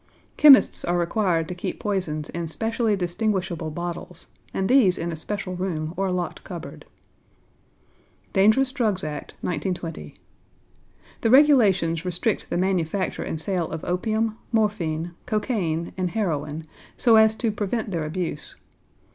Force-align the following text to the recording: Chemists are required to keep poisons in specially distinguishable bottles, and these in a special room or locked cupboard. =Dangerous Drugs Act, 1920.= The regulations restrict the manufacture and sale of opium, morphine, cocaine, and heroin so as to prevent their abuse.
Chemists 0.35 0.83
are 0.83 0.97
required 0.97 1.47
to 1.47 1.53
keep 1.53 1.79
poisons 1.79 2.29
in 2.29 2.47
specially 2.47 2.95
distinguishable 2.95 3.69
bottles, 3.69 4.25
and 4.51 4.67
these 4.67 4.97
in 4.97 5.11
a 5.11 5.15
special 5.15 5.55
room 5.55 5.93
or 5.95 6.09
locked 6.09 6.43
cupboard. 6.43 6.85
=Dangerous 8.33 8.71
Drugs 8.71 9.03
Act, 9.03 9.35
1920.= 9.43 10.15
The 11.21 11.29
regulations 11.29 12.03
restrict 12.03 12.49
the 12.49 12.57
manufacture 12.57 13.21
and 13.23 13.39
sale 13.39 13.69
of 13.69 13.83
opium, 13.85 14.39
morphine, 14.51 15.13
cocaine, 15.27 15.93
and 15.99 16.09
heroin 16.09 16.65
so 16.97 17.15
as 17.17 17.35
to 17.35 17.51
prevent 17.51 17.91
their 17.91 18.03
abuse. 18.03 18.55